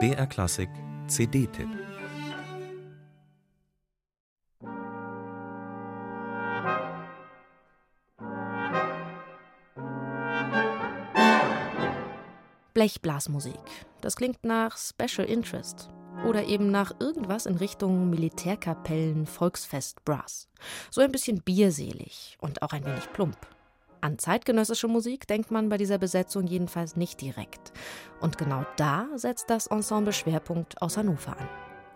BR 0.00 0.26
Klassik 0.26 0.68
CD-Tipp 1.06 1.68
Blechblasmusik. 12.72 13.54
Das 14.00 14.16
klingt 14.16 14.42
nach 14.44 14.76
Special 14.76 15.28
Interest. 15.28 15.88
Oder 16.26 16.46
eben 16.46 16.72
nach 16.72 16.98
irgendwas 16.98 17.46
in 17.46 17.58
Richtung 17.58 18.10
Militärkapellen, 18.10 19.26
Volksfest, 19.26 20.04
Brass. 20.04 20.48
So 20.90 21.00
ein 21.00 21.12
bisschen 21.12 21.42
bierselig 21.42 22.36
und 22.40 22.60
auch 22.62 22.72
ein 22.72 22.84
wenig 22.84 23.12
plump. 23.12 23.36
An 24.04 24.18
zeitgenössische 24.18 24.86
Musik 24.86 25.26
denkt 25.26 25.50
man 25.50 25.70
bei 25.70 25.78
dieser 25.78 25.96
Besetzung 25.96 26.46
jedenfalls 26.46 26.94
nicht 26.94 27.22
direkt. 27.22 27.72
Und 28.20 28.36
genau 28.36 28.66
da 28.76 29.06
setzt 29.14 29.48
das 29.48 29.68
Ensemble 29.68 30.12
Schwerpunkt 30.12 30.82
aus 30.82 30.98
Hannover 30.98 31.38
an. 31.38 31.48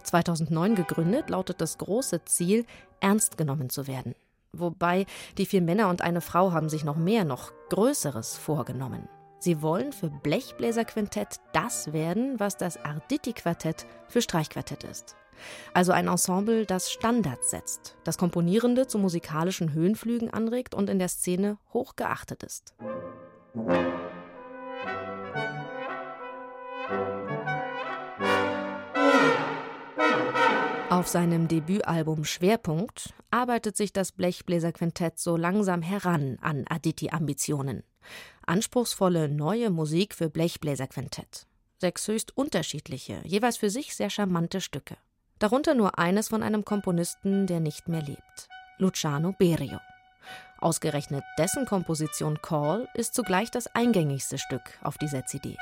2009 0.04 0.74
gegründet, 0.74 1.28
lautet 1.28 1.60
das 1.60 1.76
große 1.76 2.24
Ziel, 2.24 2.64
ernst 3.00 3.36
genommen 3.36 3.68
zu 3.68 3.86
werden. 3.86 4.14
Wobei 4.54 5.04
die 5.36 5.44
vier 5.44 5.60
Männer 5.60 5.90
und 5.90 6.00
eine 6.00 6.22
Frau 6.22 6.52
haben 6.52 6.70
sich 6.70 6.82
noch 6.82 6.96
mehr, 6.96 7.26
noch 7.26 7.52
Größeres 7.68 8.38
vorgenommen. 8.38 9.06
Sie 9.38 9.60
wollen 9.60 9.92
für 9.92 10.08
Blechbläserquintett 10.08 11.40
das 11.52 11.92
werden, 11.92 12.40
was 12.40 12.56
das 12.56 12.82
Arditi-Quartett 12.82 13.84
für 14.08 14.22
Streichquartett 14.22 14.82
ist. 14.84 15.14
Also 15.74 15.92
ein 15.92 16.08
Ensemble, 16.08 16.66
das 16.66 16.90
Standards 16.90 17.50
setzt, 17.50 17.96
das 18.04 18.18
Komponierende 18.18 18.86
zu 18.86 18.98
musikalischen 18.98 19.72
Höhenflügen 19.72 20.30
anregt 20.30 20.74
und 20.74 20.90
in 20.90 20.98
der 20.98 21.08
Szene 21.08 21.58
hoch 21.72 21.96
geachtet 21.96 22.42
ist. 22.42 22.74
Auf 30.90 31.06
seinem 31.06 31.48
Debütalbum 31.48 32.24
Schwerpunkt 32.24 33.14
arbeitet 33.30 33.76
sich 33.76 33.92
das 33.92 34.10
Blechbläserquintett 34.10 35.18
so 35.18 35.36
langsam 35.36 35.82
heran 35.82 36.38
an 36.40 36.64
Aditi-Ambitionen. 36.68 37.84
Anspruchsvolle 38.46 39.28
neue 39.28 39.70
Musik 39.70 40.14
für 40.14 40.30
Blechbläserquintett. 40.30 41.46
Sechs 41.76 42.08
höchst 42.08 42.36
unterschiedliche, 42.36 43.20
jeweils 43.24 43.58
für 43.58 43.70
sich 43.70 43.94
sehr 43.94 44.10
charmante 44.10 44.60
Stücke. 44.60 44.96
Darunter 45.38 45.74
nur 45.74 45.98
eines 46.00 46.28
von 46.28 46.42
einem 46.42 46.64
Komponisten, 46.64 47.46
der 47.46 47.60
nicht 47.60 47.86
mehr 47.86 48.02
lebt. 48.02 48.48
Luciano 48.78 49.32
Berio. 49.38 49.78
Ausgerechnet 50.60 51.22
dessen 51.38 51.64
Komposition 51.64 52.42
Call 52.42 52.88
ist 52.94 53.14
zugleich 53.14 53.52
das 53.52 53.68
eingängigste 53.68 54.38
Stück 54.38 54.62
auf 54.82 54.98
dieser 54.98 55.26
CD. 55.26 55.56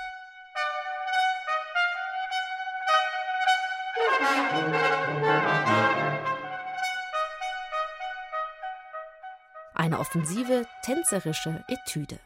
Eine 9.74 9.98
offensive, 10.00 10.66
tänzerische 10.82 11.62
Etüde. 11.68 12.18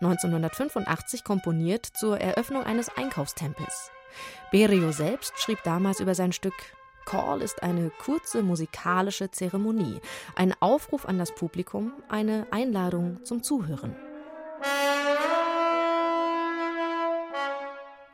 1985 0.00 1.22
komponiert 1.22 1.86
zur 1.86 2.20
Eröffnung 2.20 2.64
eines 2.64 2.94
Einkaufstempels. 2.96 3.92
Berio 4.50 4.90
selbst 4.90 5.38
schrieb 5.38 5.62
damals 5.62 6.00
über 6.00 6.14
sein 6.14 6.32
Stück 6.32 6.54
Call 7.06 7.40
ist 7.40 7.62
eine 7.62 7.90
kurze 7.90 8.42
musikalische 8.42 9.30
Zeremonie, 9.30 10.00
ein 10.34 10.52
Aufruf 10.60 11.06
an 11.06 11.18
das 11.18 11.34
Publikum, 11.34 11.92
eine 12.08 12.46
Einladung 12.50 13.24
zum 13.24 13.42
Zuhören. 13.42 13.96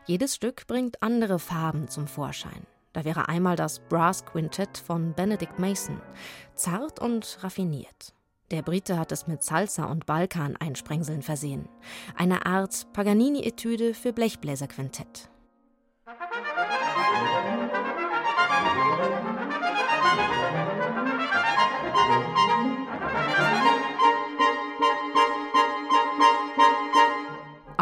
Jedes 0.04 0.34
Stück 0.34 0.66
bringt 0.66 1.02
andere 1.02 1.38
Farben 1.38 1.88
zum 1.88 2.06
Vorschein. 2.06 2.66
Da 2.92 3.04
wäre 3.04 3.28
einmal 3.28 3.56
das 3.56 3.80
Brass 3.80 4.24
Quintett 4.26 4.76
von 4.76 5.14
Benedict 5.14 5.58
Mason, 5.58 6.00
zart 6.54 7.00
und 7.00 7.38
raffiniert. 7.42 8.12
Der 8.50 8.60
Brite 8.60 8.98
hat 8.98 9.12
es 9.12 9.26
mit 9.26 9.42
Salsa 9.42 9.84
und 9.84 10.04
Balkan-Einsprengseln 10.04 11.22
versehen. 11.22 11.68
Eine 12.14 12.44
Art 12.44 12.92
Paganini-Etüde 12.92 13.94
für 13.94 14.12
Blechbläserquintett. 14.12 15.30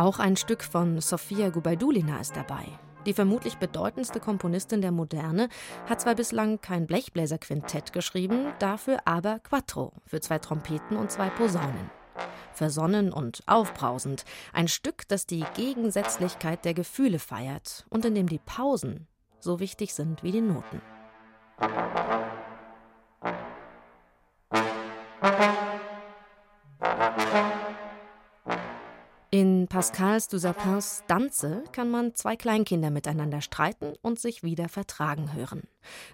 Auch 0.01 0.19
ein 0.19 0.37
Stück 0.37 0.63
von 0.63 1.01
Sofia 1.01 1.51
Gubaidulina 1.51 2.21
ist 2.21 2.35
dabei. 2.35 2.65
Die 3.07 3.13
vermutlich 3.13 3.57
bedeutendste 3.57 4.19
Komponistin 4.19 4.81
der 4.81 4.93
Moderne 4.93 5.49
hat 5.89 6.01
zwar 6.01 6.15
bislang 6.15 6.61
kein 6.61 6.87
Blechbläserquintett 6.87 7.93
geschrieben, 7.93 8.53
dafür 8.59 9.01
aber 9.05 9.41
Quattro 9.41 9.93
für 10.07 10.21
zwei 10.21 10.39
Trompeten 10.39 10.97
und 10.97 11.11
zwei 11.11 11.29
Posaunen. 11.29 11.91
Versonnen 12.53 13.13
und 13.13 13.43
aufbrausend, 13.47 14.25
ein 14.53 14.69
Stück, 14.69 15.07
das 15.09 15.27
die 15.27 15.45
Gegensätzlichkeit 15.55 16.65
der 16.65 16.75
Gefühle 16.75 17.19
feiert 17.19 17.87
und 17.91 18.05
in 18.05 18.15
dem 18.15 18.29
die 18.29 18.41
Pausen 18.41 19.07
so 19.39 19.61
wichtig 19.61 19.95
sind 19.95 20.23
wie 20.23 20.33
die 20.33 20.41
Noten. 20.41 20.81
In 29.33 29.69
Pascals 29.69 30.27
du 30.27 30.39
Sapins 30.39 31.05
Danze 31.07 31.63
kann 31.71 31.89
man 31.89 32.17
zwei 32.17 32.35
Kleinkinder 32.35 32.91
miteinander 32.91 33.41
streiten 33.41 33.95
und 34.03 34.19
sich 34.19 34.43
wieder 34.43 34.69
vertragen 34.69 35.33
hören. 35.35 35.63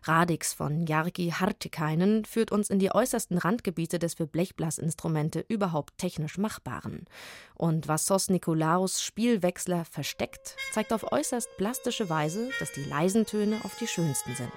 Radix 0.03 0.53
von 0.53 0.87
Jargi 0.87 1.31
Hartikainen 1.31 2.27
führt 2.27 2.53
uns 2.53 2.69
in 2.69 2.79
die 2.79 2.95
äußersten 2.95 3.39
Randgebiete 3.39 3.99
des 3.99 4.13
für 4.13 4.27
Blechblasinstrumente 4.27 5.47
überhaupt 5.49 5.97
technisch 5.97 6.37
Machbaren. 6.37 7.07
Und 7.55 7.89
was 7.89 8.05
Sos 8.05 8.29
Nikolaus 8.29 9.01
Spielwechsler 9.01 9.87
versteckt, 9.87 10.55
zeigt 10.73 10.93
auf 10.93 11.11
äußerst 11.11 11.49
plastische 11.57 12.11
Weise, 12.11 12.51
dass 12.61 12.73
die 12.73 12.85
leisen 12.85 13.25
Töne 13.25 13.61
oft 13.65 13.81
die 13.81 13.87
schönsten 13.87 14.35
sind. 14.35 14.53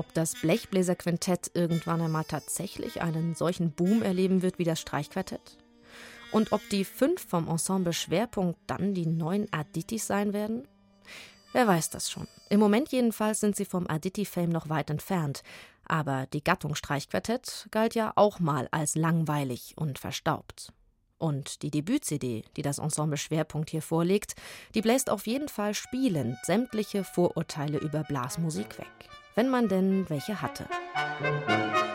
Ob 0.00 0.14
das 0.14 0.34
Blechbläserquintett 0.34 1.50
irgendwann 1.52 2.00
einmal 2.00 2.24
tatsächlich 2.24 3.02
einen 3.02 3.34
solchen 3.34 3.72
Boom 3.72 4.00
erleben 4.00 4.40
wird 4.40 4.58
wie 4.58 4.64
das 4.64 4.80
Streichquartett? 4.80 5.58
Und 6.32 6.52
ob 6.52 6.66
die 6.70 6.86
fünf 6.86 7.22
vom 7.28 7.48
Ensemble 7.48 7.92
Schwerpunkt 7.92 8.58
dann 8.66 8.94
die 8.94 9.04
neuen 9.04 9.52
Aditis 9.52 10.06
sein 10.06 10.32
werden? 10.32 10.66
Wer 11.52 11.66
weiß 11.66 11.90
das 11.90 12.10
schon. 12.10 12.26
Im 12.48 12.60
Moment 12.60 12.92
jedenfalls 12.92 13.40
sind 13.40 13.56
sie 13.56 13.66
vom 13.66 13.86
Aditi-Fame 13.88 14.48
noch 14.48 14.70
weit 14.70 14.88
entfernt. 14.88 15.42
Aber 15.84 16.26
die 16.32 16.42
Gattung 16.42 16.74
Streichquartett 16.74 17.68
galt 17.70 17.94
ja 17.94 18.12
auch 18.14 18.40
mal 18.40 18.68
als 18.70 18.94
langweilig 18.94 19.74
und 19.76 19.98
verstaubt. 19.98 20.72
Und 21.18 21.62
die 21.62 21.70
Debüt-CD, 21.70 22.44
die 22.56 22.62
das 22.62 22.78
Ensemble 22.78 23.18
Schwerpunkt 23.18 23.68
hier 23.68 23.82
vorlegt, 23.82 24.34
die 24.74 24.80
bläst 24.80 25.10
auf 25.10 25.26
jeden 25.26 25.48
Fall 25.48 25.74
spielend 25.74 26.38
sämtliche 26.42 27.04
Vorurteile 27.04 27.76
über 27.76 28.02
Blasmusik 28.02 28.78
weg 28.78 29.10
wenn 29.34 29.48
man 29.48 29.68
denn 29.68 30.08
welche 30.08 30.40
hatte. 30.40 30.66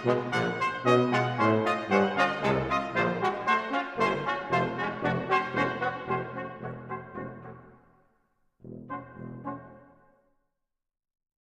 Musik 0.03 1.14